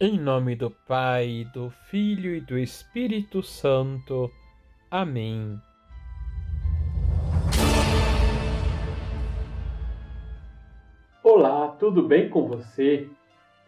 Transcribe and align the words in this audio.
Em 0.00 0.16
nome 0.16 0.54
do 0.54 0.70
Pai, 0.70 1.44
do 1.52 1.70
Filho 1.90 2.32
e 2.32 2.40
do 2.40 2.56
Espírito 2.56 3.42
Santo. 3.42 4.30
Amém. 4.88 5.60
Olá, 11.20 11.74
tudo 11.80 12.04
bem 12.04 12.30
com 12.30 12.46
você? 12.46 13.08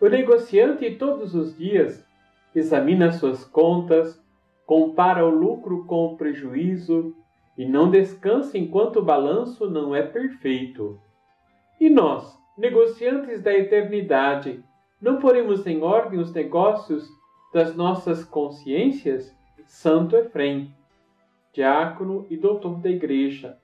O 0.00 0.06
negociante 0.06 0.88
todos 0.94 1.34
os 1.34 1.58
dias 1.58 2.06
examina 2.54 3.10
suas 3.10 3.44
contas, 3.44 4.24
compara 4.64 5.26
o 5.26 5.30
lucro 5.30 5.84
com 5.84 6.06
o 6.06 6.16
prejuízo 6.16 7.12
e 7.58 7.66
não 7.66 7.90
descansa 7.90 8.56
enquanto 8.56 9.00
o 9.00 9.04
balanço 9.04 9.68
não 9.68 9.96
é 9.96 10.02
perfeito. 10.02 10.96
E 11.80 11.90
nós, 11.90 12.38
negociantes 12.56 13.42
da 13.42 13.52
eternidade, 13.52 14.62
não 15.00 15.18
poremos 15.18 15.66
em 15.66 15.82
ordem 15.82 16.18
os 16.18 16.32
negócios 16.32 17.08
das 17.52 17.74
nossas 17.74 18.24
consciências? 18.24 19.34
Santo 19.66 20.16
Efrem, 20.16 20.74
diácono 21.52 22.26
e 22.28 22.36
doutor 22.36 22.80
da 22.80 22.90
igreja. 22.90 23.58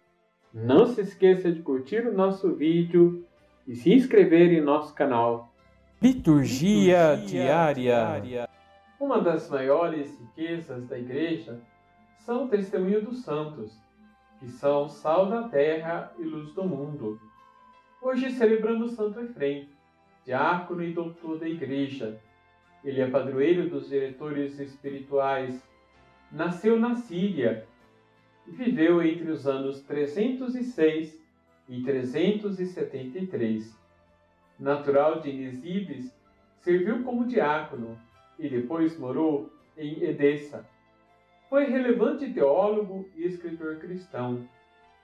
Não 0.54 0.86
se 0.86 1.00
esqueça 1.00 1.50
de 1.50 1.60
curtir 1.60 2.06
o 2.06 2.14
nosso 2.14 2.54
vídeo 2.54 3.26
e 3.66 3.74
se 3.74 3.92
inscrever 3.92 4.52
em 4.52 4.60
nosso 4.60 4.94
canal. 4.94 5.52
Liturgia, 6.00 7.14
Liturgia 7.14 7.42
diária. 7.42 7.74
diária. 7.74 8.48
Uma 9.00 9.20
das 9.20 9.50
maiores 9.50 10.18
riquezas 10.18 10.86
da 10.86 10.98
igreja 10.98 11.60
são 12.18 12.44
o 12.44 12.48
testemunho 12.48 13.04
dos 13.04 13.22
santos 13.22 13.76
que 14.38 14.48
são 14.48 14.88
sal 14.88 15.28
da 15.28 15.48
terra 15.48 16.12
e 16.18 16.22
luz 16.22 16.52
do 16.52 16.64
mundo. 16.64 17.18
Hoje 18.00 18.30
celebramos 18.30 18.92
Santo 18.92 19.20
Efrem, 19.20 19.68
diácono 20.26 20.82
e 20.82 20.92
doutor 20.92 21.38
da 21.38 21.48
Igreja. 21.48 22.20
Ele 22.84 23.00
é 23.00 23.08
padroeiro 23.08 23.70
dos 23.70 23.88
diretores 23.88 24.58
espirituais. 24.58 25.66
Nasceu 26.30 26.78
na 26.78 26.96
Síria 26.96 27.66
e 28.46 28.50
viveu 28.50 29.02
entre 29.02 29.30
os 29.30 29.46
anos 29.46 29.80
306 29.82 31.18
e 31.68 31.82
373. 31.82 33.74
Natural 34.58 35.20
de 35.20 35.32
Nisibis, 35.32 36.14
serviu 36.60 37.02
como 37.04 37.26
diácono 37.26 37.98
e 38.38 38.48
depois 38.48 38.98
morou 38.98 39.50
em 39.78 40.02
Edessa 40.02 40.66
foi 41.48 41.66
relevante 41.66 42.32
teólogo 42.32 43.08
e 43.14 43.24
escritor 43.24 43.76
cristão. 43.76 44.46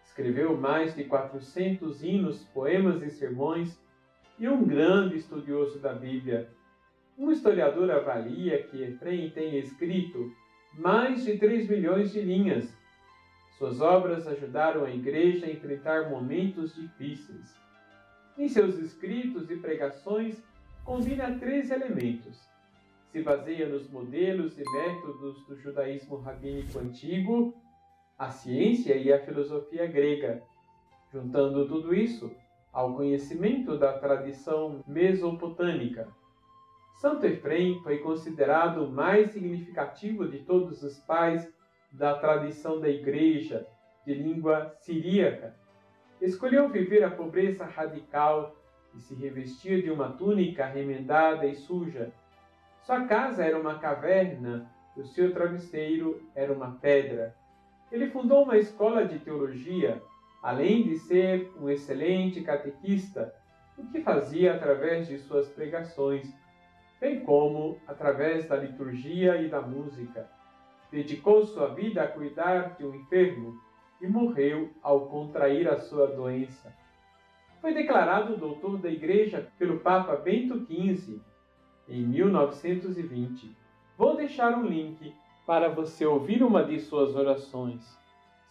Escreveu 0.04 0.56
mais 0.56 0.94
de 0.94 1.04
400 1.04 2.02
hinos, 2.02 2.44
poemas 2.52 3.02
e 3.02 3.10
sermões 3.10 3.80
e 4.38 4.48
um 4.48 4.64
grande 4.64 5.16
estudioso 5.16 5.78
da 5.78 5.92
Bíblia. 5.92 6.48
Um 7.18 7.30
historiador 7.30 7.90
avalia 7.90 8.62
que 8.62 8.82
Efrem 8.82 9.30
tem 9.30 9.58
escrito 9.58 10.32
mais 10.74 11.24
de 11.24 11.38
3 11.38 11.68
milhões 11.68 12.12
de 12.12 12.20
linhas. 12.20 12.74
Suas 13.58 13.80
obras 13.80 14.26
ajudaram 14.26 14.84
a 14.84 14.90
igreja 14.90 15.46
a 15.46 15.50
enfrentar 15.50 16.10
momentos 16.10 16.74
difíceis. 16.74 17.54
Em 18.36 18.48
seus 18.48 18.78
escritos 18.78 19.50
e 19.50 19.56
pregações, 19.56 20.42
combina 20.84 21.38
três 21.38 21.70
elementos: 21.70 22.40
se 23.12 23.22
baseia 23.22 23.68
nos 23.68 23.88
modelos 23.90 24.58
e 24.58 24.64
métodos 24.64 25.46
do 25.46 25.56
judaísmo 25.60 26.16
rabínico 26.16 26.78
antigo, 26.78 27.54
a 28.18 28.30
ciência 28.30 28.96
e 28.96 29.12
a 29.12 29.20
filosofia 29.20 29.86
grega, 29.86 30.42
juntando 31.12 31.68
tudo 31.68 31.94
isso 31.94 32.34
ao 32.72 32.94
conhecimento 32.94 33.76
da 33.78 33.92
tradição 33.92 34.82
mesopotâmica. 34.86 36.08
Santo 36.96 37.26
Efrem 37.26 37.80
foi 37.82 37.98
considerado 37.98 38.84
o 38.84 38.90
mais 38.90 39.32
significativo 39.32 40.26
de 40.26 40.38
todos 40.38 40.82
os 40.82 40.98
pais 41.00 41.46
da 41.90 42.18
tradição 42.18 42.80
da 42.80 42.88
Igreja 42.88 43.66
de 44.06 44.14
língua 44.14 44.74
siríaca. 44.80 45.54
Escolheu 46.20 46.68
viver 46.68 47.04
a 47.04 47.10
pobreza 47.10 47.64
radical 47.64 48.56
e 48.94 49.00
se 49.00 49.14
revestia 49.14 49.82
de 49.82 49.90
uma 49.90 50.10
túnica 50.10 50.64
remendada 50.64 51.46
e 51.46 51.54
suja 51.54 52.12
sua 52.82 53.04
casa 53.06 53.44
era 53.44 53.58
uma 53.58 53.78
caverna 53.78 54.68
e 54.96 55.00
o 55.00 55.06
seu 55.06 55.32
travesseiro 55.32 56.20
era 56.34 56.52
uma 56.52 56.72
pedra. 56.72 57.34
Ele 57.92 58.10
fundou 58.10 58.42
uma 58.42 58.56
escola 58.56 59.04
de 59.04 59.20
teologia, 59.20 60.02
além 60.42 60.82
de 60.82 60.98
ser 60.98 61.52
um 61.60 61.70
excelente 61.70 62.40
catequista, 62.40 63.32
o 63.78 63.86
que 63.86 64.00
fazia 64.00 64.54
através 64.54 65.06
de 65.06 65.18
suas 65.18 65.48
pregações, 65.48 66.28
bem 67.00 67.20
como 67.20 67.78
através 67.86 68.48
da 68.48 68.56
liturgia 68.56 69.40
e 69.40 69.48
da 69.48 69.60
música. 69.60 70.28
Dedicou 70.90 71.46
sua 71.46 71.68
vida 71.68 72.02
a 72.02 72.08
cuidar 72.08 72.76
de 72.76 72.84
um 72.84 72.94
enfermo 72.94 73.58
e 74.00 74.06
morreu 74.06 74.70
ao 74.82 75.06
contrair 75.06 75.68
a 75.68 75.78
sua 75.78 76.08
doença. 76.08 76.74
Foi 77.60 77.72
declarado 77.72 78.36
doutor 78.36 78.78
da 78.78 78.90
Igreja 78.90 79.48
pelo 79.56 79.78
Papa 79.78 80.16
Bento 80.16 80.66
XV 80.66 81.20
em 81.88 82.02
1920. 82.02 83.56
Vou 83.96 84.16
deixar 84.16 84.58
um 84.58 84.66
link 84.66 85.14
para 85.46 85.68
você 85.68 86.04
ouvir 86.04 86.42
uma 86.42 86.64
de 86.64 86.80
suas 86.80 87.14
orações. 87.14 88.01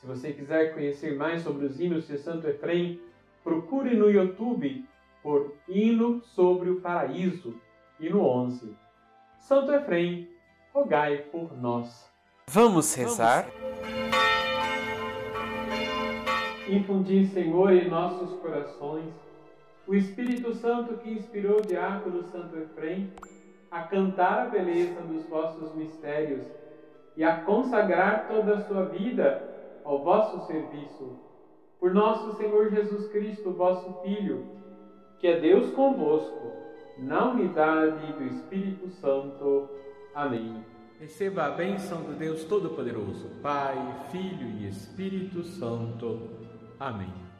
Se 0.01 0.07
você 0.07 0.33
quiser 0.33 0.73
conhecer 0.73 1.15
mais 1.15 1.43
sobre 1.43 1.63
os 1.63 1.79
hinos 1.79 2.07
de 2.07 2.17
Santo 2.17 2.47
Efrem, 2.47 2.99
procure 3.43 3.95
no 3.95 4.09
YouTube 4.09 4.83
por 5.21 5.53
Hino 5.69 6.23
sobre 6.23 6.71
o 6.71 6.81
Paraíso, 6.81 7.53
hino 7.99 8.25
11. 8.25 8.75
Santo 9.37 9.71
Efrem, 9.71 10.27
rogai 10.73 11.17
por 11.31 11.55
nós. 11.55 12.11
Vamos 12.49 12.95
rezar? 12.95 13.45
Infundi, 16.67 17.27
Senhor, 17.27 17.71
em 17.71 17.87
nossos 17.87 18.39
corações 18.39 19.13
o 19.85 19.93
Espírito 19.93 20.51
Santo 20.55 20.97
que 20.97 21.11
inspirou 21.11 21.59
o 21.59 21.67
diácono 21.67 22.23
Santo 22.23 22.57
Efrem 22.57 23.13
a 23.69 23.83
cantar 23.83 24.47
a 24.47 24.49
beleza 24.49 24.99
dos 25.01 25.23
vossos 25.27 25.75
mistérios 25.75 26.47
e 27.15 27.23
a 27.23 27.41
consagrar 27.41 28.27
toda 28.27 28.55
a 28.55 28.61
sua 28.61 28.85
vida 28.85 29.60
ao 29.83 30.03
vosso 30.03 30.45
serviço. 30.47 31.19
Por 31.79 31.93
nosso 31.93 32.37
Senhor 32.37 32.69
Jesus 32.69 33.07
Cristo, 33.11 33.51
vosso 33.51 34.01
Filho, 34.03 34.45
que 35.19 35.27
é 35.27 35.39
Deus 35.39 35.71
convosco, 35.71 36.51
na 36.97 37.31
unidade 37.31 38.13
do 38.13 38.23
Espírito 38.23 38.89
Santo. 38.89 39.69
Amém. 40.13 40.63
Receba 40.99 41.45
a 41.45 41.51
bênção 41.51 42.03
do 42.03 42.13
Deus 42.13 42.43
Todo-Poderoso, 42.43 43.27
Pai, 43.41 43.75
Filho 44.11 44.47
e 44.59 44.67
Espírito 44.67 45.41
Santo. 45.43 46.29
Amém. 46.79 47.30